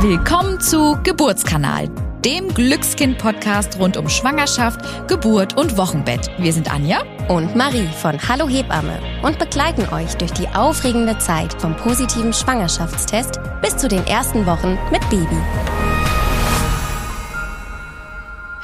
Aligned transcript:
Willkommen 0.00 0.60
zu 0.60 0.98
Geburtskanal, 1.04 1.88
dem 2.22 2.52
Glückskind-Podcast 2.52 3.78
rund 3.78 3.96
um 3.96 4.10
Schwangerschaft, 4.10 5.08
Geburt 5.08 5.56
und 5.56 5.78
Wochenbett. 5.78 6.30
Wir 6.36 6.52
sind 6.52 6.70
Anja 6.70 7.02
und 7.28 7.56
Marie 7.56 7.88
von 8.02 8.18
Hallo 8.28 8.46
Hebamme 8.46 9.00
und 9.22 9.38
begleiten 9.38 9.88
euch 9.94 10.14
durch 10.16 10.32
die 10.32 10.48
aufregende 10.48 11.16
Zeit 11.16 11.58
vom 11.62 11.74
positiven 11.76 12.34
Schwangerschaftstest 12.34 13.40
bis 13.62 13.78
zu 13.78 13.88
den 13.88 14.06
ersten 14.06 14.44
Wochen 14.44 14.78
mit 14.92 15.00
Baby. 15.08 15.38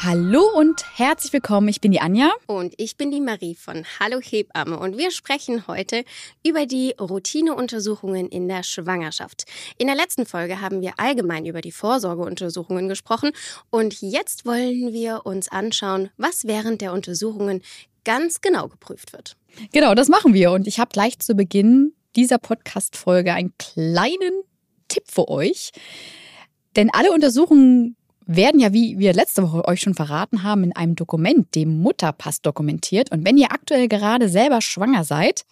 Hallo 0.05 0.43
und 0.57 0.85
herzlich 0.99 1.33
willkommen. 1.33 1.69
Ich 1.69 1.81
bin 1.81 1.93
die 1.93 2.01
Anja. 2.01 2.33
Und 2.49 2.75
ich 2.77 2.97
bin 2.97 3.13
die 3.13 3.21
Marie 3.21 3.55
von 3.55 3.85
Hallo 4.01 4.19
Hebamme. 4.21 4.77
Und 4.77 4.99
wir 4.99 5.13
sprechen 5.13 5.69
heute 5.69 6.05
über 6.45 6.67
die 6.67 6.93
Routineuntersuchungen 7.01 8.27
in 8.27 8.49
der 8.49 8.65
Schwangerschaft. 8.65 9.45
In 9.79 9.87
der 9.87 9.95
letzten 9.95 10.27
Folge 10.27 10.61
haben 10.61 10.81
wir 10.81 10.95
allgemein 10.97 11.47
über 11.47 11.61
die 11.61 11.71
Vorsorgeuntersuchungen 11.71 12.89
gesprochen. 12.89 13.31
Und 13.71 14.01
jetzt 14.01 14.45
wollen 14.45 14.93
wir 14.93 15.25
uns 15.25 15.47
anschauen, 15.47 16.11
was 16.17 16.49
während 16.49 16.81
der 16.81 16.95
Untersuchungen 16.95 17.63
ganz 18.05 18.41
genau 18.41 18.67
geprüft 18.67 19.13
wird. 19.13 19.37
Genau, 19.71 19.95
das 19.95 20.09
machen 20.09 20.35
wir. 20.35 20.51
Und 20.51 20.67
ich 20.67 20.81
habe 20.81 20.91
gleich 20.93 21.21
zu 21.21 21.37
Beginn 21.37 21.95
dieser 22.17 22.39
Podcast-Folge 22.39 23.35
einen 23.35 23.55
kleinen 23.57 24.43
Tipp 24.89 25.05
für 25.07 25.29
euch. 25.29 25.71
Denn 26.75 26.91
alle 26.93 27.13
Untersuchungen 27.13 27.97
werden 28.27 28.61
ja, 28.61 28.73
wie 28.73 28.99
wir 28.99 29.13
letzte 29.13 29.43
Woche 29.43 29.67
euch 29.67 29.81
schon 29.81 29.95
verraten 29.95 30.43
haben, 30.43 30.65
in 30.65 30.75
einem 30.75 30.97
Dokument, 30.97 31.55
dem 31.55 31.81
Mutterpass, 31.81 32.41
dokumentiert. 32.43 33.11
Und 33.13 33.25
wenn 33.27 33.37
ihr 33.37 33.53
aktuell 33.53 33.89
gerade 33.89 34.29
selber 34.29 34.61
schwanger 34.61 35.05
seid, 35.05 35.45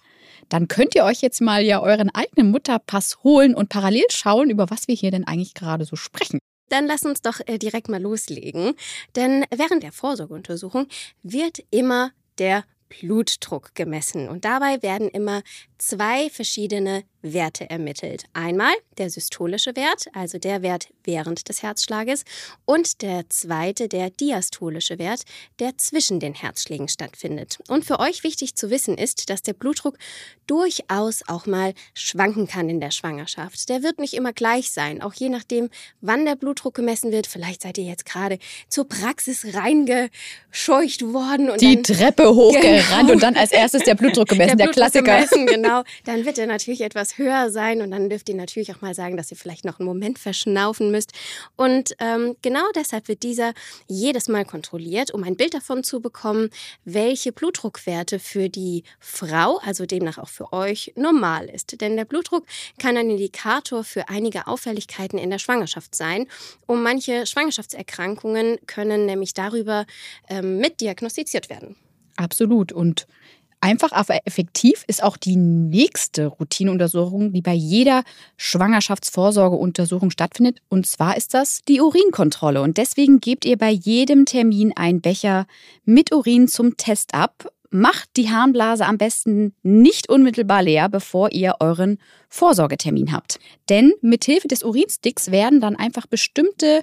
dann 0.48 0.68
könnt 0.68 0.94
ihr 0.94 1.04
euch 1.04 1.20
jetzt 1.20 1.40
mal 1.40 1.62
ja 1.62 1.80
euren 1.80 2.10
eigenen 2.10 2.50
Mutterpass 2.50 3.18
holen 3.22 3.54
und 3.54 3.68
parallel 3.68 4.04
schauen, 4.10 4.50
über 4.50 4.70
was 4.70 4.88
wir 4.88 4.94
hier 4.94 5.10
denn 5.10 5.26
eigentlich 5.26 5.54
gerade 5.54 5.84
so 5.84 5.96
sprechen. 5.96 6.38
Dann 6.68 6.86
lass 6.86 7.04
uns 7.04 7.20
doch 7.22 7.40
äh, 7.46 7.58
direkt 7.58 7.88
mal 7.88 8.00
loslegen. 8.00 8.74
Denn 9.16 9.44
während 9.54 9.82
der 9.82 9.92
Vorsorgeuntersuchung 9.92 10.86
wird 11.22 11.62
immer 11.70 12.12
der 12.38 12.64
Blutdruck 12.88 13.74
gemessen. 13.74 14.28
Und 14.28 14.44
dabei 14.44 14.82
werden 14.82 15.08
immer 15.08 15.42
zwei 15.80 16.30
verschiedene 16.30 17.04
Werte 17.22 17.68
ermittelt. 17.68 18.24
Einmal 18.32 18.72
der 18.98 19.10
systolische 19.10 19.76
Wert, 19.76 20.06
also 20.14 20.38
der 20.38 20.62
Wert 20.62 20.88
während 21.04 21.48
des 21.48 21.62
Herzschlages, 21.62 22.24
und 22.64 23.02
der 23.02 23.28
zweite, 23.28 23.88
der 23.88 24.10
diastolische 24.10 24.98
Wert, 24.98 25.22
der 25.58 25.76
zwischen 25.76 26.20
den 26.20 26.34
Herzschlägen 26.34 26.88
stattfindet. 26.88 27.58
Und 27.68 27.84
für 27.84 27.98
euch 28.00 28.24
wichtig 28.24 28.54
zu 28.54 28.70
wissen 28.70 28.96
ist, 28.96 29.28
dass 29.28 29.42
der 29.42 29.52
Blutdruck 29.52 29.98
durchaus 30.46 31.22
auch 31.28 31.46
mal 31.46 31.74
schwanken 31.94 32.46
kann 32.46 32.68
in 32.68 32.80
der 32.80 32.90
Schwangerschaft. 32.90 33.68
Der 33.68 33.82
wird 33.82 33.98
nicht 33.98 34.14
immer 34.14 34.32
gleich 34.32 34.70
sein, 34.70 35.02
auch 35.02 35.14
je 35.14 35.28
nachdem, 35.28 35.70
wann 36.00 36.24
der 36.24 36.36
Blutdruck 36.36 36.74
gemessen 36.74 37.12
wird. 37.12 37.26
Vielleicht 37.26 37.62
seid 37.62 37.78
ihr 37.78 37.84
jetzt 37.84 38.04
gerade 38.06 38.38
zur 38.68 38.88
Praxis 38.88 39.54
reingescheucht 39.54 41.02
worden 41.12 41.50
und 41.50 41.60
die 41.60 41.82
Treppe 41.82 42.34
hochgerannt 42.34 43.00
genau. 43.00 43.12
und 43.12 43.22
dann 43.22 43.36
als 43.36 43.52
erstes 43.52 43.84
der 43.84 43.94
Blutdruck 43.94 44.28
gemessen, 44.28 44.56
der, 44.58 44.66
der 44.66 44.72
Blutdruck 44.72 45.04
Klassiker. 45.04 45.14
Gemessen, 45.14 45.46
genau, 45.46 45.69
dann 46.04 46.24
wird 46.24 46.38
er 46.38 46.46
natürlich 46.46 46.80
etwas 46.82 47.18
höher 47.18 47.50
sein 47.50 47.82
und 47.82 47.90
dann 47.90 48.08
dürft 48.08 48.28
ihr 48.28 48.34
natürlich 48.34 48.72
auch 48.72 48.80
mal 48.80 48.94
sagen, 48.94 49.16
dass 49.16 49.30
ihr 49.30 49.36
vielleicht 49.36 49.64
noch 49.64 49.78
einen 49.78 49.86
Moment 49.86 50.18
verschnaufen 50.18 50.90
müsst. 50.90 51.12
Und 51.56 51.94
ähm, 51.98 52.36
genau 52.42 52.64
deshalb 52.74 53.08
wird 53.08 53.22
dieser 53.22 53.52
jedes 53.86 54.28
Mal 54.28 54.44
kontrolliert, 54.44 55.12
um 55.12 55.24
ein 55.24 55.36
Bild 55.36 55.54
davon 55.54 55.82
zu 55.82 56.00
bekommen, 56.00 56.50
welche 56.84 57.32
Blutdruckwerte 57.32 58.18
für 58.18 58.48
die 58.48 58.84
Frau, 58.98 59.58
also 59.58 59.86
demnach 59.86 60.18
auch 60.18 60.28
für 60.28 60.52
euch, 60.52 60.92
normal 60.96 61.48
ist. 61.48 61.80
Denn 61.80 61.96
der 61.96 62.04
Blutdruck 62.04 62.46
kann 62.78 62.96
ein 62.96 63.10
Indikator 63.10 63.84
für 63.84 64.08
einige 64.08 64.46
Auffälligkeiten 64.46 65.18
in 65.18 65.30
der 65.30 65.38
Schwangerschaft 65.38 65.94
sein. 65.94 66.26
Und 66.66 66.82
manche 66.82 67.26
Schwangerschaftserkrankungen 67.26 68.58
können 68.66 69.06
nämlich 69.06 69.34
darüber 69.34 69.86
ähm, 70.28 70.58
mitdiagnostiziert 70.58 71.50
werden. 71.50 71.76
Absolut. 72.16 72.72
Und 72.72 73.06
Einfach, 73.62 73.92
aber 73.92 74.18
effektiv 74.24 74.84
ist 74.86 75.02
auch 75.02 75.18
die 75.18 75.36
nächste 75.36 76.26
Routineuntersuchung, 76.26 77.34
die 77.34 77.42
bei 77.42 77.52
jeder 77.52 78.04
Schwangerschaftsvorsorgeuntersuchung 78.38 80.10
stattfindet. 80.10 80.60
Und 80.70 80.86
zwar 80.86 81.18
ist 81.18 81.34
das 81.34 81.60
die 81.68 81.82
Urinkontrolle. 81.82 82.62
Und 82.62 82.78
deswegen 82.78 83.20
gebt 83.20 83.44
ihr 83.44 83.58
bei 83.58 83.70
jedem 83.70 84.24
Termin 84.24 84.72
einen 84.74 85.02
Becher 85.02 85.46
mit 85.84 86.14
Urin 86.14 86.48
zum 86.48 86.78
Test 86.78 87.12
ab. 87.12 87.52
Macht 87.70 88.08
die 88.16 88.30
Harnblase 88.30 88.86
am 88.86 88.96
besten 88.96 89.54
nicht 89.62 90.08
unmittelbar 90.08 90.62
leer, 90.62 90.88
bevor 90.88 91.30
ihr 91.30 91.56
euren 91.60 91.98
Vorsorgetermin 92.30 93.12
habt. 93.12 93.38
Denn 93.68 93.92
mithilfe 94.00 94.48
des 94.48 94.62
Urinsticks 94.62 95.30
werden 95.30 95.60
dann 95.60 95.76
einfach 95.76 96.06
bestimmte 96.06 96.82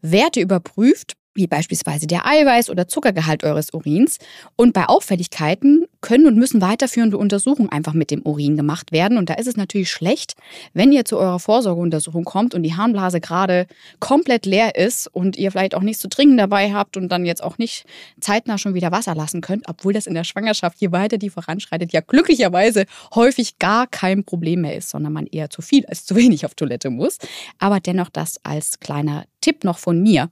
Werte 0.00 0.40
überprüft, 0.40 1.12
wie 1.34 1.46
beispielsweise 1.46 2.06
der 2.06 2.26
Eiweiß- 2.26 2.70
oder 2.70 2.88
Zuckergehalt 2.88 3.44
eures 3.44 3.70
Urins. 3.72 4.18
Und 4.56 4.72
bei 4.72 4.86
Auffälligkeiten 4.86 5.86
können 6.00 6.26
und 6.26 6.36
müssen 6.36 6.60
weiterführende 6.60 7.18
Untersuchungen 7.18 7.70
einfach 7.70 7.94
mit 7.94 8.10
dem 8.10 8.22
Urin 8.22 8.56
gemacht 8.56 8.92
werden. 8.92 9.18
Und 9.18 9.30
da 9.30 9.34
ist 9.34 9.46
es 9.46 9.56
natürlich 9.56 9.90
schlecht, 9.90 10.34
wenn 10.72 10.92
ihr 10.92 11.04
zu 11.04 11.18
eurer 11.18 11.38
Vorsorgeuntersuchung 11.38 12.24
kommt 12.24 12.54
und 12.54 12.62
die 12.62 12.74
Harnblase 12.74 13.20
gerade 13.20 13.66
komplett 14.00 14.46
leer 14.46 14.76
ist 14.76 15.06
und 15.08 15.36
ihr 15.36 15.50
vielleicht 15.50 15.74
auch 15.74 15.82
nichts 15.82 16.00
zu 16.00 16.08
trinken 16.08 16.36
dabei 16.36 16.72
habt 16.72 16.96
und 16.96 17.08
dann 17.08 17.24
jetzt 17.24 17.42
auch 17.42 17.58
nicht 17.58 17.84
zeitnah 18.20 18.58
schon 18.58 18.74
wieder 18.74 18.92
Wasser 18.92 19.14
lassen 19.14 19.40
könnt, 19.40 19.68
obwohl 19.68 19.92
das 19.92 20.06
in 20.06 20.14
der 20.14 20.24
Schwangerschaft, 20.24 20.80
je 20.80 20.92
weiter 20.92 21.18
die 21.18 21.30
voranschreitet, 21.30 21.92
ja 21.92 22.00
glücklicherweise 22.00 22.84
häufig 23.14 23.58
gar 23.58 23.86
kein 23.86 24.24
Problem 24.24 24.62
mehr 24.62 24.76
ist, 24.76 24.90
sondern 24.90 25.12
man 25.12 25.26
eher 25.26 25.50
zu 25.50 25.62
viel 25.62 25.86
als 25.86 26.04
zu 26.04 26.16
wenig 26.16 26.44
auf 26.44 26.54
Toilette 26.54 26.90
muss. 26.90 27.18
Aber 27.58 27.80
dennoch 27.80 28.10
das 28.10 28.38
als 28.44 28.78
kleiner 28.80 29.24
Tipp 29.40 29.64
noch 29.64 29.78
von 29.78 30.02
mir. 30.02 30.30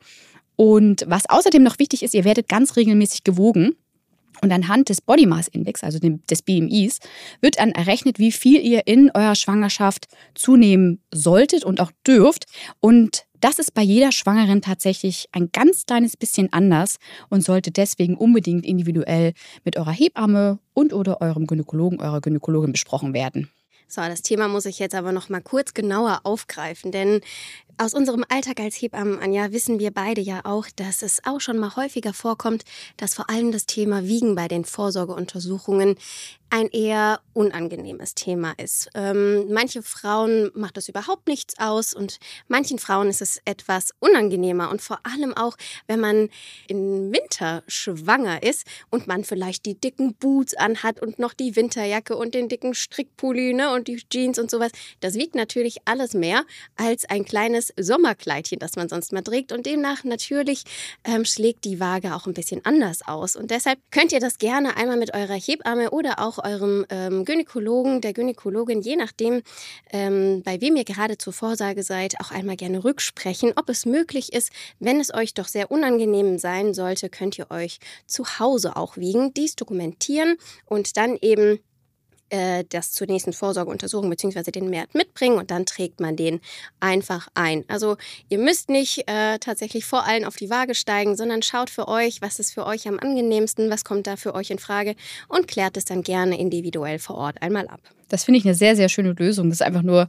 Und 0.57 1.05
was 1.07 1.29
außerdem 1.29 1.63
noch 1.63 1.79
wichtig 1.79 2.03
ist, 2.03 2.15
ihr 2.15 2.25
werdet 2.25 2.49
ganz 2.49 2.77
regelmäßig 2.77 3.25
gewogen. 3.25 3.77
Und 4.41 4.51
anhand 4.51 4.89
des 4.89 5.01
Body 5.01 5.27
Mass 5.27 5.47
Index, 5.47 5.85
also 5.85 6.01
des 6.01 6.43
BMIs, 6.43 6.99
wird 7.41 7.59
dann 7.59 7.71
errechnet, 7.71 8.19
wie 8.19 8.33
viel 8.33 8.61
ihr 8.61 8.87
in 8.87 9.11
eurer 9.15 9.37
Schwangerschaft 9.37 10.09
zunehmen 10.35 11.01
solltet 11.13 11.65
und 11.65 11.81
auch 11.81 11.93
dürft. 12.05 12.47
Und 12.81 13.25
das 13.39 13.59
ist 13.59 13.75
bei 13.75 13.83
jeder 13.83 14.11
Schwangeren 14.11 14.61
tatsächlich 14.61 15.29
ein 15.33 15.51
ganz 15.53 15.87
kleines 15.87 16.17
bisschen 16.17 16.53
anders 16.53 16.97
und 17.29 17.45
sollte 17.45 17.71
deswegen 17.71 18.17
unbedingt 18.17 18.65
individuell 18.65 19.33
mit 19.65 19.77
eurer 19.77 19.93
Hebamme 19.93 20.59
und 20.75 20.93
oder 20.93 21.21
eurem 21.21 21.47
Gynäkologen, 21.47 22.01
eurer 22.01 22.21
Gynäkologin 22.21 22.73
besprochen 22.73 23.15
werden. 23.15 23.49
So, 23.89 24.01
das 24.01 24.23
Thema 24.23 24.49
muss 24.49 24.65
ich 24.65 24.79
jetzt 24.79 24.95
aber 24.95 25.13
noch 25.13 25.29
mal 25.29 25.43
kurz 25.43 25.75
genauer 25.75 26.21
aufgreifen, 26.23 26.93
denn 26.93 27.21
aus 27.79 27.95
unserem 27.95 28.25
Alltag 28.29 28.61
als 28.61 28.77
Hebammen, 28.81 29.19
Anja, 29.19 29.53
wissen 29.53 29.79
wir 29.79 29.91
beide 29.91 30.21
ja 30.21 30.41
auch, 30.45 30.67
dass 30.77 31.03
es 31.03 31.25
auch 31.25 31.41
schon 31.41 31.59
mal 31.59 31.77
häufiger 31.77 32.13
vorkommt, 32.13 32.65
dass 32.97 33.15
vor 33.15 33.31
allem 33.31 33.53
das 33.53 33.67
Thema 33.67 34.05
Wiegen 34.05 34.35
bei 34.35 34.49
den 34.49 34.65
Vorsorgeuntersuchungen 34.65 35.97
ein 36.53 36.69
eher 36.69 37.21
unangenehmes 37.33 38.15
Thema 38.15 38.53
ist. 38.59 38.91
Ähm, 38.95 39.51
manche 39.51 39.83
Frauen 39.83 40.51
macht 40.55 40.77
das 40.77 40.87
überhaupt 40.87 41.27
nichts 41.27 41.59
aus 41.59 41.95
und 41.95 42.19
manchen 42.47 42.79
Frauen 42.79 43.09
ist 43.09 43.23
es 43.23 43.41
etwas 43.47 43.95
unangenehmer 44.01 44.71
und 44.71 44.83
vor 44.83 45.01
allem 45.03 45.33
auch, 45.35 45.57
wenn 45.87 45.99
man 45.99 46.29
im 46.69 47.11
Winter 47.11 47.63
schwanger 47.69 48.43
ist 48.43 48.67
und 48.91 49.07
man 49.07 49.25
vielleicht 49.25 49.65
die 49.65 49.81
dicken 49.81 50.13
Boots 50.13 50.55
anhat 50.55 51.01
und 51.01 51.19
noch 51.19 51.33
die 51.33 51.57
Winterjacke 51.57 52.17
und 52.19 52.35
den 52.35 52.51
dicken 52.51 52.75
Strickpulli 52.75 53.55
ne, 53.55 53.73
und 53.73 53.89
die 53.89 54.03
Jeans 54.11 54.39
und 54.39 54.51
sowas. 54.51 54.73
Das 55.01 55.15
wiegt 55.15 55.35
natürlich 55.35 55.79
alles 55.87 56.13
mehr 56.13 56.45
als 56.77 57.07
ein 57.07 57.25
kleines 57.25 57.62
Sommerkleidchen, 57.79 58.59
das 58.59 58.77
man 58.77 58.89
sonst 58.89 59.13
mal 59.13 59.23
trägt 59.23 59.53
und 59.53 59.67
demnach 59.67 60.05
natürlich 60.05 60.65
ähm, 61.05 61.25
schlägt 61.25 61.65
die 61.65 61.79
Waage 61.81 62.15
auch 62.15 62.27
ein 62.27 62.35
bisschen 62.35 62.65
anders 62.65 63.07
aus 63.07 63.37
und 63.37 63.51
deshalb 63.51 63.79
könnt 63.91 64.13
ihr 64.13 64.21
das 64.21 64.39
gerne 64.39 64.77
einmal 64.77 64.97
mit 64.97 65.15
eurer 65.15 65.35
Hebamme 65.35 65.91
oder 65.91 66.19
auch 66.19 66.43
eurem 66.43 66.87
ähm, 66.91 67.25
Gynäkologen, 67.25 68.01
der 68.01 68.13
Gynäkologin, 68.13 68.81
je 68.81 68.97
nachdem, 68.97 69.43
ähm, 69.91 70.43
bei 70.45 70.61
wem 70.61 70.77
ihr 70.77 70.85
gerade 70.85 71.19
zur 71.19 71.33
Vorsage 71.33 71.83
seid, 71.83 72.21
auch 72.21 72.31
einmal 72.31 72.57
gerne 72.57 72.85
rücksprechen, 72.85 73.53
ob 73.57 73.69
es 73.69 73.87
möglich 73.87 74.33
ist. 74.33 74.51
Wenn 74.79 75.01
es 75.01 75.13
euch 75.13 75.35
doch 75.35 75.49
sehr 75.49 75.71
unangenehm 75.71 76.39
sein 76.39 76.75
sollte, 76.75 77.09
könnt 77.09 77.39
ihr 77.39 77.51
euch 77.51 77.79
zu 78.07 78.25
Hause 78.39 78.77
auch 78.77 78.97
wiegen, 78.97 79.35
dies 79.35 79.57
dokumentieren 79.57 80.37
und 80.67 80.97
dann 80.97 81.17
eben 81.21 81.61
äh, 82.33 82.65
das 82.69 82.93
zur 82.93 83.07
nächsten 83.07 83.33
Vorsorgeuntersuchung 83.33 84.09
bzw. 84.09 84.51
den 84.51 84.71
Wert 84.71 84.95
mitbringen 84.95 85.39
und 85.39 85.51
dann 85.51 85.67
trägt 85.67 86.01
man 86.01 86.17
den 86.17 86.41
einfach 86.81 87.29
ein. 87.35 87.65
Also 87.69 87.97
ihr 88.29 88.39
müsst 88.39 88.71
nicht 88.71 89.07
äh, 89.07 89.39
tatsächlich 89.39 89.85
vor 89.85 90.05
allen 90.07 90.25
auf 90.25 90.37
die 90.37 90.51
Waage 90.51 90.75
steigen, 90.75 91.17
sondern 91.17 91.43
schaut 91.43 91.71
für 91.71 91.89
euch, 91.89 92.23
was 92.23 92.39
ist 92.39 92.55
für 92.55 92.67
euch 92.67 92.89
am 92.89 92.99
angenehmsten, 92.99 93.71
was 93.71 93.85
kommt 93.85 94.07
da 94.07 94.17
für 94.17 94.35
euch 94.35 94.51
in 94.51 94.59
Frage 94.59 94.97
und 95.29 95.47
klärt 95.47 95.77
es 95.77 95.85
dann 95.85 96.03
gerne 96.03 96.39
individuell 96.39 96.99
vor 96.99 97.17
Ort 97.17 97.43
einmal 97.43 97.69
ab. 97.69 97.81
Das 98.09 98.25
finde 98.25 98.39
ich 98.39 98.45
eine 98.45 98.55
sehr, 98.55 98.77
sehr 98.77 98.89
schöne 98.89 99.13
Lösung. 99.13 99.51
Das 99.51 99.59
ist 99.61 99.67
einfach 99.67 99.83
nur 99.83 100.09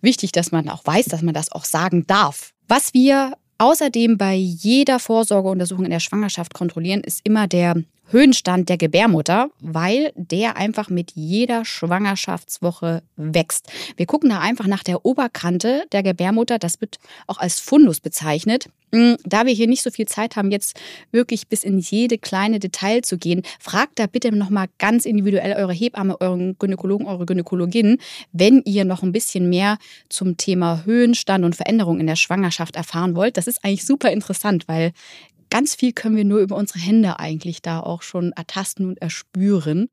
wichtig, 0.00 0.32
dass 0.32 0.52
man 0.52 0.68
auch 0.68 0.84
weiß, 0.84 1.06
dass 1.06 1.22
man 1.22 1.34
das 1.34 1.50
auch 1.50 1.64
sagen 1.64 2.06
darf. 2.06 2.52
Was 2.68 2.94
wir 2.94 3.34
außerdem 3.58 4.18
bei 4.18 4.34
jeder 4.34 4.98
Vorsorgeuntersuchung 4.98 5.84
in 5.84 5.90
der 5.90 6.00
Schwangerschaft 6.00 6.54
kontrollieren, 6.54 7.02
ist 7.02 7.20
immer 7.24 7.46
der 7.46 7.82
Höhenstand 8.08 8.68
der 8.68 8.76
Gebärmutter, 8.76 9.50
weil 9.60 10.12
der 10.14 10.56
einfach 10.56 10.88
mit 10.88 11.12
jeder 11.14 11.64
Schwangerschaftswoche 11.64 13.02
wächst. 13.16 13.70
Wir 13.96 14.06
gucken 14.06 14.30
da 14.30 14.40
einfach 14.40 14.66
nach 14.66 14.82
der 14.82 15.04
Oberkante 15.04 15.84
der 15.92 16.02
Gebärmutter. 16.02 16.58
Das 16.58 16.80
wird 16.80 16.98
auch 17.26 17.38
als 17.38 17.58
Fundus 17.58 18.00
bezeichnet. 18.00 18.68
Hm, 18.92 19.16
da 19.24 19.46
wir 19.46 19.52
hier 19.52 19.66
nicht 19.66 19.82
so 19.82 19.90
viel 19.90 20.06
Zeit 20.06 20.36
haben, 20.36 20.52
jetzt 20.52 20.78
wirklich 21.10 21.48
bis 21.48 21.64
in 21.64 21.78
jede 21.78 22.18
kleine 22.18 22.60
Detail 22.60 23.02
zu 23.02 23.18
gehen, 23.18 23.42
fragt 23.58 23.98
da 23.98 24.06
bitte 24.06 24.30
nochmal 24.30 24.68
ganz 24.78 25.04
individuell 25.04 25.54
eure 25.54 25.72
Hebamme, 25.72 26.20
euren 26.20 26.56
Gynäkologen, 26.58 27.06
eure 27.06 27.26
Gynäkologin, 27.26 27.98
wenn 28.32 28.62
ihr 28.64 28.84
noch 28.84 29.02
ein 29.02 29.12
bisschen 29.12 29.48
mehr 29.48 29.78
zum 30.08 30.36
Thema 30.36 30.84
Höhenstand 30.84 31.44
und 31.44 31.56
Veränderung 31.56 31.98
in 31.98 32.06
der 32.06 32.16
Schwangerschaft 32.16 32.76
erfahren 32.76 33.16
wollt. 33.16 33.36
Das 33.36 33.48
ist 33.48 33.64
eigentlich 33.64 33.84
super 33.84 34.12
interessant, 34.12 34.68
weil 34.68 34.92
ganz 35.50 35.74
viel 35.74 35.92
können 35.92 36.16
wir 36.16 36.24
nur 36.24 36.40
über 36.40 36.56
unsere 36.56 36.78
Hände 36.80 37.18
eigentlich 37.18 37.62
da 37.62 37.80
auch 37.80 38.02
schon 38.02 38.32
ertasten 38.32 38.86
und 38.86 38.98
erspüren. 39.02 39.88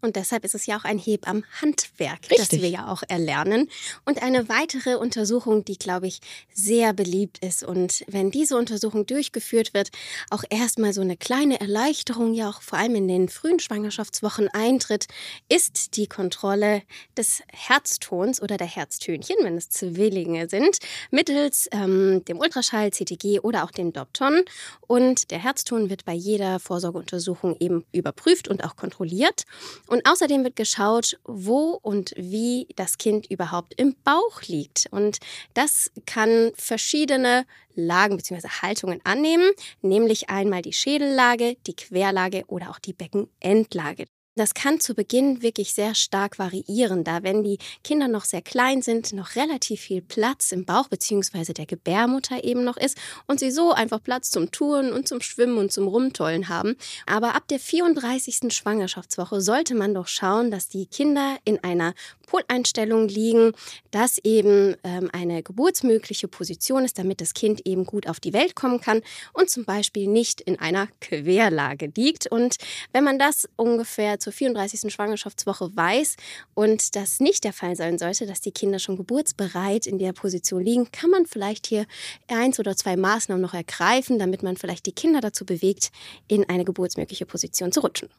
Und 0.00 0.16
deshalb 0.16 0.44
ist 0.44 0.54
es 0.54 0.66
ja 0.66 0.78
auch 0.78 0.84
ein 0.84 0.98
Hebammenhandwerk, 0.98 2.28
das 2.28 2.52
wir 2.52 2.68
ja 2.68 2.92
auch 2.92 3.02
erlernen. 3.08 3.68
Und 4.04 4.22
eine 4.22 4.48
weitere 4.48 4.94
Untersuchung, 4.94 5.64
die, 5.64 5.76
glaube 5.76 6.06
ich, 6.06 6.20
sehr 6.52 6.92
beliebt 6.92 7.38
ist. 7.44 7.64
Und 7.64 8.04
wenn 8.06 8.30
diese 8.30 8.56
Untersuchung 8.56 9.06
durchgeführt 9.06 9.74
wird, 9.74 9.90
auch 10.30 10.44
erstmal 10.50 10.92
so 10.92 11.00
eine 11.00 11.16
kleine 11.16 11.60
Erleichterung 11.60 12.32
ja 12.34 12.48
auch 12.48 12.62
vor 12.62 12.78
allem 12.78 12.94
in 12.94 13.08
den 13.08 13.28
frühen 13.28 13.58
Schwangerschaftswochen 13.58 14.48
eintritt, 14.48 15.06
ist 15.48 15.96
die 15.96 16.06
Kontrolle 16.06 16.82
des 17.16 17.42
Herztons 17.52 18.40
oder 18.40 18.56
der 18.56 18.68
Herztönchen, 18.68 19.36
wenn 19.42 19.56
es 19.56 19.70
Zwillinge 19.70 20.48
sind, 20.48 20.78
mittels 21.10 21.68
ähm, 21.72 22.24
dem 22.26 22.38
Ultraschall, 22.38 22.92
CTG 22.92 23.40
oder 23.40 23.64
auch 23.64 23.72
dem 23.72 23.92
Dopton. 23.92 24.42
Und 24.86 25.30
der 25.32 25.42
Herzton 25.42 25.90
wird 25.90 26.04
bei 26.04 26.14
jeder 26.14 26.60
Vorsorgeuntersuchung 26.60 27.56
eben 27.58 27.84
überprüft 27.92 28.48
und 28.48 28.64
auch 28.64 28.76
kontrolliert. 28.76 29.44
Und 29.88 30.06
außerdem 30.06 30.44
wird 30.44 30.54
geschaut, 30.54 31.18
wo 31.24 31.78
und 31.82 32.12
wie 32.16 32.68
das 32.76 32.98
Kind 32.98 33.30
überhaupt 33.30 33.74
im 33.80 33.96
Bauch 34.04 34.42
liegt. 34.46 34.86
Und 34.90 35.18
das 35.54 35.90
kann 36.04 36.52
verschiedene 36.54 37.46
Lagen 37.74 38.16
bzw. 38.18 38.48
Haltungen 38.62 39.00
annehmen, 39.04 39.50
nämlich 39.80 40.28
einmal 40.28 40.62
die 40.62 40.74
Schädellage, 40.74 41.56
die 41.66 41.74
Querlage 41.74 42.44
oder 42.48 42.70
auch 42.70 42.78
die 42.78 42.92
Beckenendlage. 42.92 44.04
Das 44.38 44.54
kann 44.54 44.78
zu 44.78 44.94
Beginn 44.94 45.42
wirklich 45.42 45.74
sehr 45.74 45.96
stark 45.96 46.38
variieren, 46.38 47.02
da 47.02 47.24
wenn 47.24 47.42
die 47.42 47.58
Kinder 47.82 48.06
noch 48.06 48.24
sehr 48.24 48.40
klein 48.40 48.82
sind, 48.82 49.12
noch 49.12 49.34
relativ 49.34 49.80
viel 49.80 50.00
Platz 50.00 50.52
im 50.52 50.64
Bauch 50.64 50.86
bzw. 50.86 51.52
der 51.52 51.66
Gebärmutter 51.66 52.44
eben 52.44 52.62
noch 52.62 52.76
ist 52.76 52.96
und 53.26 53.40
sie 53.40 53.50
so 53.50 53.72
einfach 53.72 54.00
Platz 54.00 54.30
zum 54.30 54.52
Touren 54.52 54.92
und 54.92 55.08
zum 55.08 55.22
Schwimmen 55.22 55.58
und 55.58 55.72
zum 55.72 55.88
Rumtollen 55.88 56.48
haben. 56.48 56.76
Aber 57.04 57.34
ab 57.34 57.48
der 57.48 57.58
34. 57.58 58.54
Schwangerschaftswoche 58.54 59.40
sollte 59.40 59.74
man 59.74 59.92
doch 59.92 60.06
schauen, 60.06 60.52
dass 60.52 60.68
die 60.68 60.86
Kinder 60.86 61.38
in 61.44 61.64
einer 61.64 61.94
Poleinstellung 62.28 63.08
liegen, 63.08 63.52
dass 63.90 64.18
eben 64.18 64.76
ähm, 64.84 65.08
eine 65.12 65.42
geburtsmögliche 65.42 66.28
Position 66.28 66.84
ist, 66.84 66.98
damit 66.98 67.22
das 67.22 67.32
Kind 67.32 67.66
eben 67.66 67.84
gut 67.84 68.06
auf 68.06 68.20
die 68.20 68.34
Welt 68.34 68.54
kommen 68.54 68.80
kann 68.80 69.00
und 69.32 69.48
zum 69.48 69.64
Beispiel 69.64 70.06
nicht 70.06 70.42
in 70.42 70.58
einer 70.58 70.88
Querlage 71.00 71.90
liegt. 71.96 72.26
Und 72.26 72.56
wenn 72.92 73.02
man 73.02 73.18
das 73.18 73.48
ungefähr 73.56 74.18
zur 74.18 74.32
34. 74.32 74.92
Schwangerschaftswoche 74.92 75.74
weiß 75.74 76.16
und 76.54 76.96
das 76.96 77.18
nicht 77.18 77.44
der 77.44 77.54
Fall 77.54 77.76
sein 77.76 77.98
sollte, 77.98 78.26
dass 78.26 78.42
die 78.42 78.52
Kinder 78.52 78.78
schon 78.78 78.96
geburtsbereit 78.96 79.86
in 79.86 79.98
der 79.98 80.12
Position 80.12 80.62
liegen, 80.62 80.92
kann 80.92 81.10
man 81.10 81.24
vielleicht 81.24 81.66
hier 81.66 81.86
eins 82.28 82.60
oder 82.60 82.76
zwei 82.76 82.96
Maßnahmen 82.96 83.40
noch 83.40 83.54
ergreifen, 83.54 84.18
damit 84.18 84.42
man 84.42 84.56
vielleicht 84.56 84.84
die 84.84 84.92
Kinder 84.92 85.20
dazu 85.20 85.46
bewegt, 85.46 85.90
in 86.26 86.46
eine 86.48 86.64
geburtsmögliche 86.64 87.24
Position 87.24 87.72
zu 87.72 87.80
rutschen. 87.80 88.10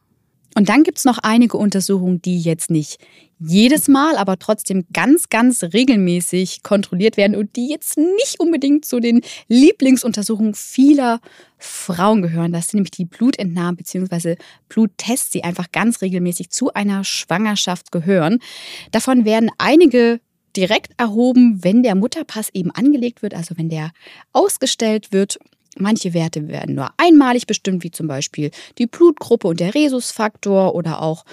Und 0.55 0.69
dann 0.69 0.83
gibt 0.83 0.97
es 0.97 1.05
noch 1.05 1.19
einige 1.19 1.57
Untersuchungen, 1.57 2.21
die 2.21 2.39
jetzt 2.39 2.69
nicht 2.69 2.99
jedes 3.39 3.87
Mal, 3.87 4.17
aber 4.17 4.37
trotzdem 4.37 4.85
ganz, 4.91 5.29
ganz 5.29 5.63
regelmäßig 5.63 6.61
kontrolliert 6.63 7.15
werden 7.15 7.35
und 7.35 7.55
die 7.55 7.69
jetzt 7.69 7.97
nicht 7.97 8.39
unbedingt 8.39 8.83
zu 8.83 8.99
den 8.99 9.21
Lieblingsuntersuchungen 9.47 10.55
vieler 10.55 11.21
Frauen 11.57 12.21
gehören. 12.21 12.51
Das 12.51 12.69
sind 12.69 12.79
nämlich 12.79 12.91
die 12.91 13.05
Blutentnahmen 13.05 13.77
bzw. 13.77 14.35
Bluttests, 14.67 15.29
die 15.29 15.43
einfach 15.43 15.71
ganz 15.71 16.01
regelmäßig 16.01 16.49
zu 16.49 16.73
einer 16.73 17.03
Schwangerschaft 17.05 17.91
gehören. 17.91 18.39
Davon 18.91 19.23
werden 19.23 19.49
einige 19.57 20.19
direkt 20.57 20.91
erhoben, 20.97 21.63
wenn 21.63 21.83
der 21.83 21.95
Mutterpass 21.95 22.49
eben 22.53 22.71
angelegt 22.71 23.21
wird, 23.21 23.33
also 23.33 23.57
wenn 23.57 23.69
der 23.69 23.91
ausgestellt 24.33 25.13
wird 25.13 25.39
Manche 25.77 26.13
Werte 26.13 26.47
werden 26.47 26.75
nur 26.75 26.89
einmalig 26.97 27.47
bestimmt, 27.47 27.83
wie 27.83 27.91
zum 27.91 28.07
Beispiel 28.07 28.51
die 28.77 28.87
Blutgruppe 28.87 29.47
und 29.47 29.59
der 29.59 29.75
Rhesusfaktor 29.75 30.75
oder 30.75 31.01
auch 31.01 31.25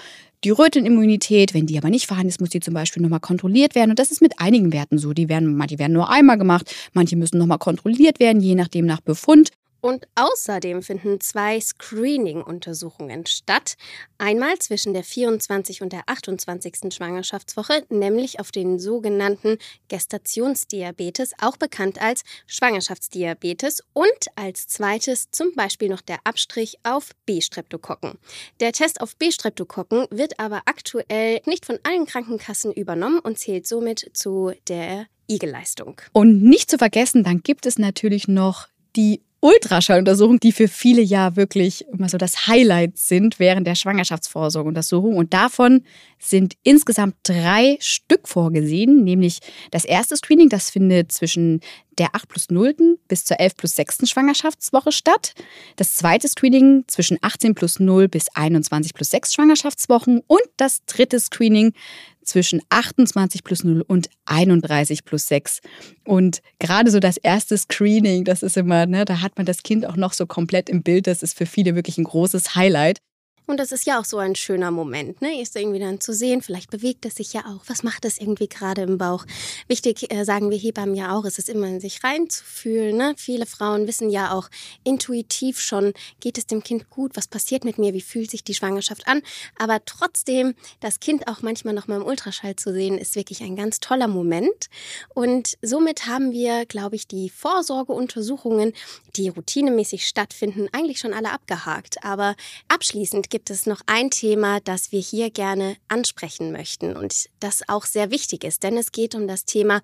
die 0.43 0.51
Rötenimmunität. 0.51 1.53
Wenn 1.53 1.65
die 1.65 1.77
aber 1.77 1.89
nicht 1.89 2.07
vorhanden 2.07 2.29
ist, 2.29 2.39
muss 2.39 2.49
die 2.49 2.59
zum 2.59 2.73
Beispiel 2.73 3.01
nochmal 3.01 3.19
kontrolliert 3.19 3.75
werden. 3.75 3.89
Und 3.89 3.99
das 3.99 4.11
ist 4.11 4.21
mit 4.21 4.39
einigen 4.39 4.71
Werten 4.71 4.97
so. 4.97 5.13
Die 5.13 5.29
werden, 5.29 5.55
manche 5.55 5.79
werden 5.79 5.93
nur 5.93 6.09
einmal 6.09 6.37
gemacht, 6.37 6.73
manche 6.93 7.15
müssen 7.15 7.37
nochmal 7.37 7.57
kontrolliert 7.57 8.19
werden, 8.19 8.41
je 8.41 8.55
nachdem 8.55 8.85
nach 8.85 9.01
Befund. 9.01 9.49
Und 9.81 10.07
außerdem 10.15 10.81
finden 10.81 11.21
zwei 11.21 11.59
Screening-Untersuchungen 11.59 13.25
statt. 13.25 13.75
Einmal 14.17 14.57
zwischen 14.59 14.93
der 14.93 15.03
24. 15.03 15.81
und 15.81 15.93
der 15.93 16.03
28. 16.07 16.93
Schwangerschaftswoche, 16.93 17.85
nämlich 17.89 18.39
auf 18.39 18.51
den 18.51 18.79
sogenannten 18.79 19.57
Gestationsdiabetes, 19.87 21.33
auch 21.41 21.57
bekannt 21.57 22.01
als 22.01 22.23
Schwangerschaftsdiabetes. 22.47 23.83
Und 23.93 24.07
als 24.35 24.67
zweites 24.67 25.31
zum 25.31 25.53
Beispiel 25.55 25.89
noch 25.89 26.01
der 26.01 26.19
Abstrich 26.23 26.77
auf 26.83 27.11
B-Streptokokken. 27.25 28.17
Der 28.59 28.71
Test 28.71 29.01
auf 29.01 29.15
B-Streptokokken 29.15 30.07
wird 30.09 30.39
aber 30.39 30.63
aktuell 30.65 31.41
nicht 31.45 31.65
von 31.65 31.79
allen 31.83 32.05
Krankenkassen 32.05 32.71
übernommen 32.73 33.19
und 33.19 33.37
zählt 33.37 33.67
somit 33.67 34.09
zu 34.13 34.53
der 34.67 35.07
IG-Leistung. 35.29 36.01
Und 36.13 36.43
nicht 36.43 36.69
zu 36.69 36.77
vergessen, 36.77 37.23
dann 37.23 37.41
gibt 37.41 37.65
es 37.65 37.77
natürlich 37.77 38.27
noch 38.27 38.67
die 38.95 39.21
Ultraschalluntersuchungen, 39.39 40.39
die 40.39 40.51
für 40.51 40.67
viele 40.67 41.01
ja 41.01 41.35
wirklich 41.35 41.85
immer 41.93 42.09
so 42.09 42.17
das 42.17 42.47
Highlight 42.47 42.97
sind 42.97 43.39
während 43.39 43.67
der 43.67 43.75
Schwangerschaftsvorsorgeuntersuchung. 43.75 45.15
Und 45.15 45.33
davon 45.33 45.83
sind 46.19 46.55
insgesamt 46.63 47.15
drei 47.23 47.77
Stück 47.79 48.27
vorgesehen, 48.27 49.03
nämlich 49.03 49.39
das 49.71 49.85
erste 49.85 50.15
Screening, 50.17 50.49
das 50.49 50.71
findet 50.71 51.11
zwischen 51.11 51.61
der 51.99 52.15
8 52.15 52.27
plus 52.27 52.49
0. 52.49 52.97
bis 53.07 53.25
zur 53.25 53.39
11 53.39 53.57
plus 53.57 53.75
6. 53.75 54.09
Schwangerschaftswoche 54.09 54.91
statt. 54.91 55.33
Das 55.75 55.95
zweite 55.95 56.27
Screening 56.27 56.83
zwischen 56.87 57.17
18 57.21 57.55
plus 57.55 57.79
0 57.79 58.07
bis 58.07 58.27
21 58.33 58.93
plus 58.93 59.09
6 59.11 59.33
Schwangerschaftswochen. 59.33 60.21
Und 60.27 60.41
das 60.57 60.85
dritte 60.85 61.19
Screening 61.19 61.73
zwischen 62.27 62.61
28 62.69 63.43
plus 63.43 63.63
0 63.63 63.81
und 63.87 64.09
31 64.25 65.05
plus 65.05 65.27
6. 65.27 65.61
Und 66.05 66.41
gerade 66.59 66.91
so 66.91 66.99
das 66.99 67.17
erste 67.17 67.57
Screening, 67.57 68.23
das 68.23 68.43
ist 68.43 68.57
immer, 68.57 68.85
ne, 68.85 69.05
da 69.05 69.21
hat 69.21 69.37
man 69.37 69.45
das 69.45 69.63
Kind 69.63 69.85
auch 69.85 69.95
noch 69.95 70.13
so 70.13 70.25
komplett 70.25 70.69
im 70.69 70.83
Bild. 70.83 71.07
Das 71.07 71.23
ist 71.23 71.37
für 71.37 71.45
viele 71.45 71.75
wirklich 71.75 71.97
ein 71.97 72.03
großes 72.03 72.55
Highlight. 72.55 72.99
Und 73.47 73.57
das 73.57 73.71
ist 73.71 73.85
ja 73.85 73.97
auch 73.97 74.03
so 74.03 74.17
ein 74.17 74.35
schöner 74.35 74.71
Moment, 74.71 75.21
ne? 75.21 75.41
Ist 75.41 75.55
irgendwie 75.55 75.79
dann 75.79 76.01
zu 76.01 76.13
sehen, 76.13 76.41
vielleicht 76.41 76.69
bewegt 76.69 77.05
es 77.05 77.15
sich 77.15 77.31
ja 77.31 77.45
auch. 77.45 77.63
Was 77.67 77.81
macht 77.81 78.03
es 78.03 78.19
irgendwie 78.19 78.49
gerade 78.49 78.81
im 78.81 78.97
Bauch? 78.97 79.25
Wichtig, 79.69 80.11
äh, 80.13 80.25
sagen 80.25 80.51
wir 80.51 80.57
Hebammen 80.57 80.95
ja 80.95 81.15
auch, 81.15 81.23
ist 81.23 81.39
es 81.39 81.47
immer 81.47 81.67
in 81.67 81.79
sich 81.79 82.03
reinzufühlen, 82.03 82.97
ne? 82.97 83.13
Viele 83.15 83.45
Frauen 83.45 83.87
wissen 83.87 84.09
ja 84.09 84.33
auch 84.33 84.49
intuitiv 84.83 85.61
schon, 85.61 85.93
geht 86.19 86.37
es 86.37 86.45
dem 86.45 86.61
Kind 86.61 86.89
gut? 86.89 87.15
Was 87.15 87.29
passiert 87.29 87.63
mit 87.63 87.77
mir? 87.77 87.93
Wie 87.93 88.01
fühlt 88.01 88.29
sich 88.29 88.43
die 88.43 88.53
Schwangerschaft 88.53 89.07
an? 89.07 89.21
Aber 89.57 89.79
trotzdem, 89.85 90.53
das 90.81 90.99
Kind 90.99 91.29
auch 91.29 91.41
manchmal 91.41 91.73
noch 91.73 91.87
mal 91.87 91.95
im 91.95 92.05
Ultraschall 92.05 92.57
zu 92.57 92.73
sehen, 92.73 92.97
ist 92.97 93.15
wirklich 93.15 93.43
ein 93.43 93.55
ganz 93.55 93.79
toller 93.79 94.09
Moment. 94.09 94.67
Und 95.15 95.57
somit 95.61 96.05
haben 96.05 96.33
wir, 96.33 96.65
glaube 96.65 96.97
ich, 96.97 97.07
die 97.07 97.29
Vorsorgeuntersuchungen, 97.29 98.73
die 99.15 99.29
routinemäßig 99.29 100.05
stattfinden, 100.05 100.67
eigentlich 100.73 100.99
schon 100.99 101.13
alle 101.13 101.31
abgehakt. 101.31 102.03
Aber 102.03 102.35
abschließend 102.67 103.29
gibt 103.29 103.36
es 103.49 103.65
noch 103.65 103.81
ein 103.85 104.09
Thema, 104.09 104.59
das 104.59 104.91
wir 104.91 104.99
hier 104.99 105.29
gerne 105.29 105.77
ansprechen 105.87 106.51
möchten 106.51 106.95
und 106.95 107.29
das 107.39 107.67
auch 107.67 107.85
sehr 107.85 108.11
wichtig 108.11 108.43
ist, 108.43 108.63
denn 108.63 108.77
es 108.77 108.91
geht 108.91 109.15
um 109.15 109.27
das 109.27 109.45
Thema 109.45 109.81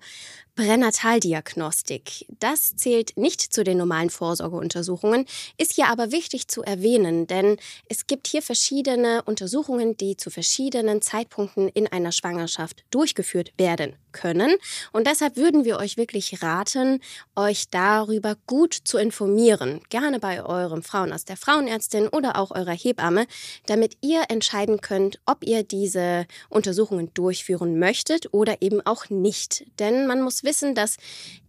Pränataldiagnostik. 0.56 2.26
Das 2.38 2.76
zählt 2.76 3.16
nicht 3.16 3.40
zu 3.40 3.64
den 3.64 3.76
normalen 3.76 4.08
Vorsorgeuntersuchungen, 4.08 5.26
ist 5.58 5.72
hier 5.72 5.88
aber 5.88 6.12
wichtig 6.12 6.46
zu 6.46 6.62
erwähnen, 6.62 7.26
denn 7.26 7.56
es 7.88 8.06
gibt 8.06 8.28
hier 8.28 8.40
verschiedene 8.40 9.22
Untersuchungen, 9.24 9.96
die 9.96 10.16
zu 10.16 10.30
verschiedenen 10.30 11.02
Zeitpunkten 11.02 11.68
in 11.68 11.88
einer 11.88 12.12
Schwangerschaft 12.12 12.84
durchgeführt 12.90 13.52
werden 13.58 13.96
können. 14.12 14.56
Und 14.92 15.08
deshalb 15.08 15.36
würden 15.36 15.64
wir 15.64 15.78
euch 15.78 15.96
wirklich 15.96 16.40
raten, 16.40 17.00
euch 17.34 17.68
darüber 17.70 18.36
gut 18.46 18.74
zu 18.74 18.96
informieren. 18.96 19.80
Gerne 19.88 20.20
bei 20.20 20.44
eurem 20.44 20.84
Frauenarzt, 20.84 21.28
der 21.28 21.36
Frauenärztin 21.36 22.06
oder 22.06 22.38
auch 22.38 22.52
eurer 22.52 22.72
Hebamme, 22.72 23.26
damit 23.66 23.96
ihr 24.02 24.22
entscheiden 24.28 24.80
könnt, 24.80 25.18
ob 25.26 25.44
ihr 25.44 25.64
diese 25.64 26.26
Untersuchungen 26.48 27.12
durchführen 27.12 27.80
möchtet 27.80 28.32
oder 28.32 28.62
eben 28.62 28.80
auch 28.86 29.10
nicht. 29.10 29.66
Denn 29.80 30.06
man 30.06 30.22
muss 30.22 30.43
wissen, 30.44 30.74
dass 30.74 30.96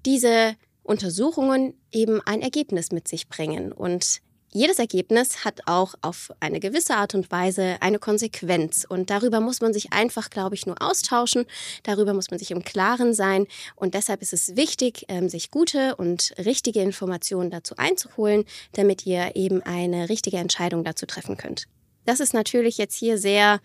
diese 0.06 0.56
Untersuchungen 0.84 1.74
eben 1.92 2.22
ein 2.22 2.42
Ergebnis 2.42 2.92
mit 2.92 3.08
sich 3.08 3.28
bringen. 3.28 3.72
Und 3.72 4.22
jedes 4.56 4.80
Ergebnis 4.80 5.44
hat 5.44 5.60
auch 5.66 5.96
auf 6.02 6.32
eine 6.40 6.62
gewisse 6.62 6.96
Art 6.96 7.14
und 7.14 7.30
Weise 7.30 7.75
eine 7.82 8.00
Konsequenz. 8.00 8.86
Und 8.88 9.10
darüber 9.10 9.42
muss 9.42 9.60
man 9.60 9.74
sich 9.74 9.92
einfach, 9.92 10.30
glaube 10.30 10.56
ich, 10.56 10.66
nur 10.66 10.82
austauschen. 10.82 11.46
Darüber 11.84 12.14
muss 12.14 12.30
man 12.30 12.40
sich 12.40 12.52
im 12.52 12.64
Klaren 12.64 13.14
sein. 13.14 13.48
Und 13.75 13.96
deshalb 13.96 14.22
ist 14.22 14.32
es 14.32 14.56
wichtig, 14.56 15.06
ähm, 15.10 15.28
sich 15.28 15.52
gute 15.52 15.98
und 15.98 16.34
richtige 16.38 16.82
Informationen 16.82 17.52
dazu 17.52 17.75
einzuholen, 17.75 18.46
damit 18.72 19.06
ihr 19.06 19.36
eben 19.36 19.62
eine 19.62 20.08
richtige 20.08 20.38
Entscheidung 20.38 20.86
dazu 20.86 21.06
treffen 21.06 21.36
könnt. 21.36 21.68
Das 22.05 22.19
ist 22.19 22.33
natürlich 22.33 22.77
jetzt 22.77 22.95
hier 22.95 23.17
sehr 23.17 23.59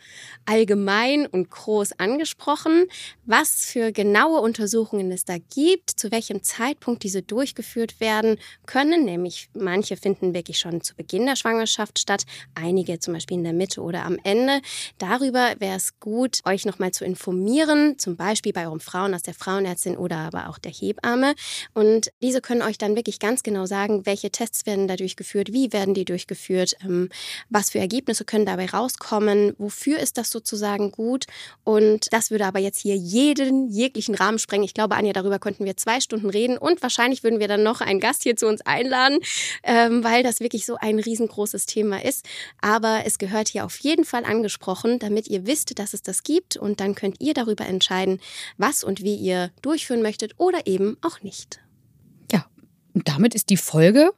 allgemein 0.46 1.26
und 1.26 1.50
groß 1.50 1.98
angesprochen. 1.98 2.86
Was 3.26 3.64
für 3.64 3.92
genaue 3.92 4.40
Untersuchungen 4.40 5.12
es 5.12 5.24
da 5.24 5.36
gibt, 5.54 5.90
zu 5.90 6.10
welchem 6.10 6.42
Zeitpunkt 6.42 7.02
diese 7.02 7.22
durchgeführt 7.22 8.00
werden 8.00 8.38
können, 8.66 9.04
nämlich 9.04 9.48
manche 9.54 9.96
finden 9.96 10.34
wirklich 10.34 10.58
schon 10.58 10.80
zu 10.82 10.94
Beginn 10.94 11.26
der 11.26 11.36
Schwangerschaft 11.36 11.98
statt, 11.98 12.24
einige 12.54 12.98
zum 12.98 13.14
Beispiel 13.14 13.36
in 13.36 13.44
der 13.44 13.52
Mitte 13.52 13.82
oder 13.82 14.04
am 14.04 14.18
Ende. 14.24 14.60
Darüber 14.98 15.54
wäre 15.58 15.76
es 15.76 16.00
gut, 16.00 16.40
euch 16.44 16.64
nochmal 16.64 16.92
zu 16.92 17.04
informieren, 17.04 17.98
zum 17.98 18.16
Beispiel 18.16 18.52
bei 18.52 18.66
eurem 18.66 18.80
Frauenarzt, 18.80 19.26
der 19.26 19.34
Frauenärztin 19.34 19.96
oder 19.96 20.16
aber 20.16 20.48
auch 20.48 20.58
der 20.58 20.72
Hebamme. 20.72 21.34
Und 21.74 22.10
diese 22.22 22.40
können 22.40 22.62
euch 22.62 22.78
dann 22.78 22.96
wirklich 22.96 23.18
ganz 23.18 23.42
genau 23.42 23.66
sagen, 23.66 24.06
welche 24.06 24.30
Tests 24.30 24.66
werden 24.66 24.88
da 24.88 24.96
durchgeführt, 24.96 25.52
wie 25.52 25.72
werden 25.72 25.94
die 25.94 26.04
durchgeführt, 26.04 26.74
ähm, 26.82 27.10
was 27.48 27.70
für 27.70 27.78
Ergebnisse 27.78 28.24
können 28.30 28.46
dabei 28.46 28.66
rauskommen? 28.66 29.54
Wofür 29.58 29.98
ist 29.98 30.16
das 30.16 30.30
sozusagen 30.30 30.92
gut? 30.92 31.26
Und 31.64 32.12
das 32.12 32.30
würde 32.30 32.46
aber 32.46 32.60
jetzt 32.60 32.78
hier 32.78 32.94
jeden 32.96 33.68
jeglichen 33.68 34.14
Rahmen 34.14 34.38
sprengen. 34.38 34.64
Ich 34.64 34.72
glaube, 34.72 34.94
Anja, 34.94 35.12
darüber 35.12 35.40
könnten 35.40 35.64
wir 35.64 35.76
zwei 35.76 36.00
Stunden 36.00 36.30
reden 36.30 36.56
und 36.56 36.80
wahrscheinlich 36.80 37.24
würden 37.24 37.40
wir 37.40 37.48
dann 37.48 37.64
noch 37.64 37.80
einen 37.80 37.98
Gast 37.98 38.22
hier 38.22 38.36
zu 38.36 38.46
uns 38.46 38.60
einladen, 38.60 39.18
ähm, 39.64 40.04
weil 40.04 40.22
das 40.22 40.38
wirklich 40.38 40.64
so 40.64 40.76
ein 40.76 41.00
riesengroßes 41.00 41.66
Thema 41.66 42.04
ist. 42.04 42.24
Aber 42.60 43.02
es 43.04 43.18
gehört 43.18 43.48
hier 43.48 43.64
auf 43.64 43.78
jeden 43.78 44.04
Fall 44.04 44.24
angesprochen, 44.24 45.00
damit 45.00 45.26
ihr 45.26 45.46
wisst, 45.46 45.78
dass 45.80 45.92
es 45.92 46.02
das 46.02 46.22
gibt 46.22 46.56
und 46.56 46.78
dann 46.78 46.94
könnt 46.94 47.20
ihr 47.20 47.34
darüber 47.34 47.66
entscheiden, 47.66 48.20
was 48.58 48.84
und 48.84 49.02
wie 49.02 49.16
ihr 49.16 49.50
durchführen 49.60 50.02
möchtet 50.02 50.34
oder 50.38 50.68
eben 50.68 50.96
auch 51.02 51.20
nicht. 51.22 51.60
Ja, 52.30 52.46
und 52.94 53.08
damit 53.08 53.34
ist 53.34 53.50
die 53.50 53.56
Folge 53.56 54.12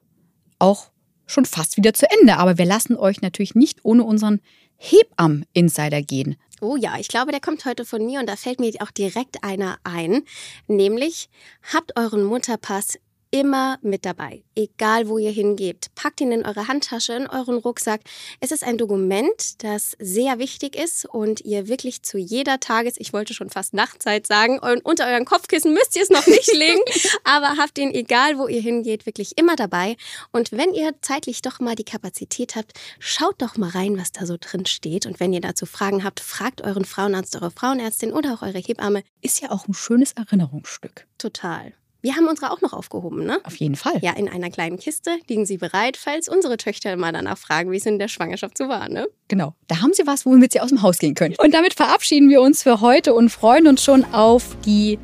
auch 0.58 0.91
schon 1.32 1.44
fast 1.44 1.76
wieder 1.76 1.94
zu 1.94 2.06
Ende. 2.10 2.36
Aber 2.36 2.58
wir 2.58 2.64
lassen 2.64 2.96
euch 2.96 3.22
natürlich 3.22 3.54
nicht 3.54 3.84
ohne 3.84 4.04
unseren 4.04 4.40
Hebammen-Insider 4.76 6.02
gehen. 6.02 6.36
Oh 6.60 6.76
ja, 6.76 6.96
ich 6.98 7.08
glaube, 7.08 7.32
der 7.32 7.40
kommt 7.40 7.64
heute 7.64 7.84
von 7.84 8.04
mir 8.06 8.20
und 8.20 8.28
da 8.28 8.36
fällt 8.36 8.60
mir 8.60 8.72
auch 8.80 8.90
direkt 8.90 9.42
einer 9.42 9.78
ein. 9.82 10.22
Nämlich, 10.68 11.28
habt 11.72 11.96
euren 11.96 12.24
Mutterpass 12.24 12.98
immer 13.32 13.78
mit 13.82 14.04
dabei, 14.04 14.44
egal 14.54 15.08
wo 15.08 15.18
ihr 15.18 15.30
hingebt. 15.30 15.94
Packt 15.94 16.20
ihn 16.20 16.32
in 16.32 16.44
eure 16.44 16.68
Handtasche, 16.68 17.14
in 17.14 17.26
euren 17.26 17.56
Rucksack. 17.56 18.02
Es 18.40 18.52
ist 18.52 18.62
ein 18.62 18.76
Dokument, 18.76 19.64
das 19.64 19.96
sehr 19.98 20.38
wichtig 20.38 20.76
ist 20.76 21.06
und 21.06 21.40
ihr 21.40 21.66
wirklich 21.66 22.02
zu 22.02 22.18
jeder 22.18 22.60
Tages, 22.60 22.94
ich 22.98 23.12
wollte 23.14 23.32
schon 23.32 23.48
fast 23.48 23.72
Nachtzeit 23.72 24.26
sagen, 24.26 24.60
unter 24.84 25.06
euren 25.06 25.24
Kopfkissen 25.24 25.72
müsst 25.72 25.96
ihr 25.96 26.02
es 26.02 26.10
noch 26.10 26.26
nicht 26.26 26.52
legen, 26.52 26.80
aber 27.24 27.56
habt 27.56 27.78
ihn, 27.78 27.92
egal 27.92 28.38
wo 28.38 28.48
ihr 28.48 28.60
hingeht, 28.60 29.06
wirklich 29.06 29.38
immer 29.38 29.56
dabei. 29.56 29.96
Und 30.30 30.52
wenn 30.52 30.74
ihr 30.74 30.94
zeitlich 31.00 31.40
doch 31.40 31.58
mal 31.58 31.74
die 31.74 31.84
Kapazität 31.84 32.54
habt, 32.54 32.74
schaut 32.98 33.40
doch 33.40 33.56
mal 33.56 33.70
rein, 33.70 33.96
was 33.96 34.12
da 34.12 34.26
so 34.26 34.36
drin 34.38 34.66
steht. 34.66 35.06
Und 35.06 35.20
wenn 35.20 35.32
ihr 35.32 35.40
dazu 35.40 35.64
Fragen 35.64 36.04
habt, 36.04 36.20
fragt 36.20 36.60
euren 36.60 36.84
Frauenarzt, 36.84 37.34
eure 37.36 37.50
Frauenärztin 37.50 38.12
oder 38.12 38.34
auch 38.34 38.42
eure 38.42 38.58
Hebamme. 38.58 39.02
Ist 39.22 39.40
ja 39.40 39.50
auch 39.50 39.66
ein 39.66 39.74
schönes 39.74 40.12
Erinnerungsstück. 40.12 41.06
Total. 41.16 41.72
Wir 42.02 42.16
haben 42.16 42.26
unsere 42.26 42.50
auch 42.50 42.60
noch 42.60 42.72
aufgehoben, 42.72 43.24
ne? 43.24 43.38
Auf 43.44 43.54
jeden 43.56 43.76
Fall. 43.76 43.98
Ja, 44.00 44.12
in 44.12 44.28
einer 44.28 44.50
kleinen 44.50 44.76
Kiste 44.76 45.10
liegen 45.28 45.46
sie 45.46 45.56
bereit, 45.56 45.96
falls 45.96 46.28
unsere 46.28 46.56
Töchter 46.56 46.96
mal 46.96 47.12
danach 47.12 47.38
fragen, 47.38 47.70
wie 47.70 47.76
es 47.76 47.86
in 47.86 48.00
der 48.00 48.08
Schwangerschaft 48.08 48.58
so 48.58 48.68
war, 48.68 48.88
ne? 48.88 49.06
Genau. 49.28 49.54
Da 49.68 49.80
haben 49.82 49.92
sie 49.92 50.04
was, 50.04 50.26
womit 50.26 50.52
sie 50.52 50.60
aus 50.60 50.70
dem 50.70 50.82
Haus 50.82 50.98
gehen 50.98 51.14
können. 51.14 51.36
Und 51.38 51.54
damit 51.54 51.74
verabschieden 51.74 52.28
wir 52.28 52.42
uns 52.42 52.64
für 52.64 52.80
heute 52.80 53.14
und 53.14 53.28
freuen 53.28 53.68
uns 53.68 53.84
schon 53.84 54.04
auf 54.12 54.56
die 54.66 54.98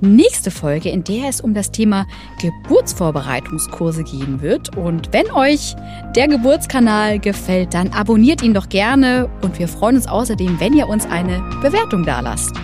nächste 0.00 0.50
Folge, 0.50 0.90
in 0.90 1.04
der 1.04 1.28
es 1.28 1.40
um 1.40 1.54
das 1.54 1.70
Thema 1.70 2.04
Geburtsvorbereitungskurse 2.40 4.02
gehen 4.02 4.42
wird. 4.42 4.76
Und 4.76 5.12
wenn 5.12 5.30
euch 5.30 5.76
der 6.16 6.26
Geburtskanal 6.26 7.20
gefällt, 7.20 7.74
dann 7.74 7.92
abonniert 7.92 8.42
ihn 8.42 8.54
doch 8.54 8.68
gerne 8.68 9.30
und 9.42 9.58
wir 9.60 9.68
freuen 9.68 9.96
uns 9.96 10.08
außerdem, 10.08 10.58
wenn 10.58 10.72
ihr 10.72 10.88
uns 10.88 11.06
eine 11.06 11.42
Bewertung 11.62 12.04
dalasst. 12.04 12.56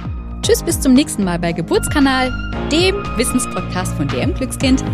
Tschüss, 0.46 0.62
bis 0.62 0.80
zum 0.80 0.92
nächsten 0.92 1.24
Mal 1.24 1.40
bei 1.40 1.50
Geburtskanal, 1.50 2.30
dem 2.70 2.94
Wissenspodcast 3.16 3.96
von 3.96 4.06
DM 4.06 4.32
Glückskind. 4.32 4.84